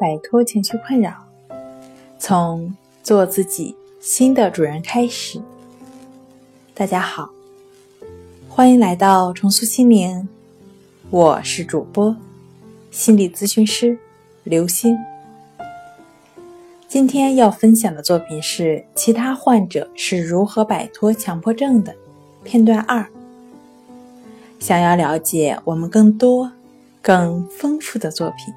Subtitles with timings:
[0.00, 1.12] 摆脱情绪困扰，
[2.18, 5.38] 从做自己新的主人开始。
[6.72, 7.28] 大家好，
[8.48, 10.26] 欢迎来到重塑心灵，
[11.10, 12.16] 我是主播
[12.90, 13.98] 心理咨询师
[14.42, 14.96] 刘星。
[16.88, 21.94] 今天要分享的作品是其他患者是如何摆脱强迫症的
[22.42, 23.06] 片段二。
[24.58, 26.50] 想要了解我们更多、
[27.02, 28.54] 更丰富的作品，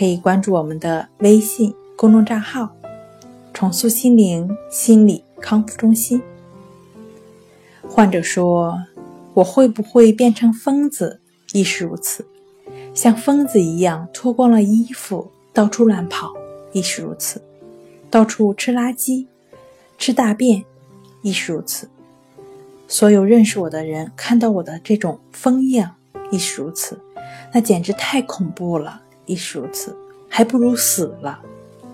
[0.00, 2.74] 可以关注我们的微信公众账号
[3.52, 6.22] “重塑心灵心理康复中心”。
[7.86, 8.78] 患者说
[9.36, 11.20] ：“我会不会变成疯子？
[11.52, 12.24] 亦是如此，
[12.94, 16.32] 像疯子一样脱光了衣服到处乱跑，
[16.72, 17.42] 亦是如此，
[18.08, 19.26] 到处吃垃圾、
[19.98, 20.64] 吃大便，
[21.20, 21.90] 亦是如此。”
[22.88, 25.96] 所有认识我的人看到我的这种疯样，
[26.30, 26.98] 亦是如此，
[27.52, 29.96] 那简直太恐怖了，亦是如此，
[30.28, 31.38] 还不如死了，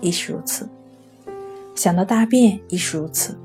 [0.01, 0.67] 亦是如此。
[1.75, 3.37] 想到大便，亦是如此，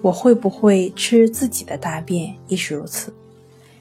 [0.00, 3.12] 我会不会吃自己的大便，亦是如此。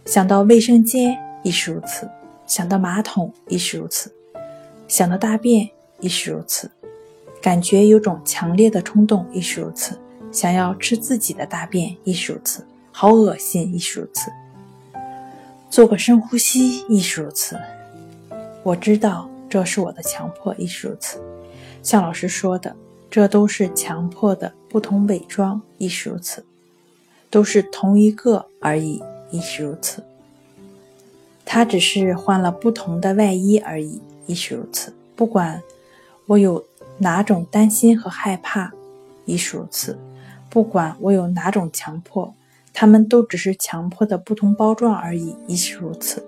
[0.06, 2.06] 想到卫生间，亦是如此，
[2.46, 4.12] 想到马桶，亦是如此，
[4.90, 5.70] 想到大便，
[6.02, 6.70] 亦是如此，
[7.42, 9.98] 感觉有种强烈的冲动，亦是如此，
[10.34, 12.68] 想要吃自己的大便，亦是如此。
[12.92, 14.30] 好恶心，亦是如此。
[15.70, 17.58] 做个深呼吸，亦是如此。
[18.64, 21.18] 我知道这是我的强迫，亦是如此。
[21.82, 22.76] 像老师说的，
[23.10, 26.46] 这都是强迫的不同伪装，亦是如此。
[27.30, 30.04] 都是同一个而已，亦是如此。
[31.46, 34.94] 他只是换了不同的外衣而已，亦是如此。
[35.16, 35.64] 不管
[36.26, 36.66] 我有
[36.98, 38.74] 哪种担心和害怕，
[39.24, 39.98] 亦是如此。
[40.50, 42.34] 不管我有哪种强迫。
[42.74, 46.22] 他们都只是强迫的不同包装而已，亦是如此。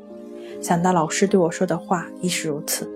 [0.62, 2.89] 想到老师对我说的话，亦是如此。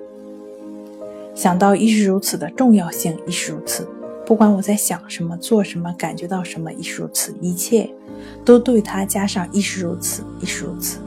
[1.41, 3.87] 想到亦是如此的重要性，亦是如此。
[4.27, 7.35] 不管我在想什么、做什么、感觉到什么，亦是如此。
[7.41, 7.91] 一切
[8.45, 10.99] 都对它加上亦是如此，亦是如此。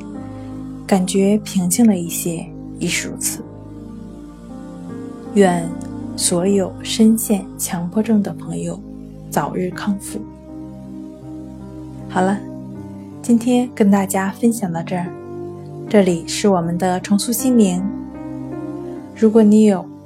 [0.89, 2.45] 感觉平静了一些，
[2.81, 3.45] 亦是如此。
[5.35, 5.71] 愿
[6.17, 8.77] 所有深陷强迫症的朋友
[9.31, 10.21] 早日康复。
[12.09, 12.37] 好了，
[13.23, 15.07] 今天跟大家分享到这儿。
[15.89, 17.81] 这里是我们的重塑心灵。
[19.15, 19.87] 如果你有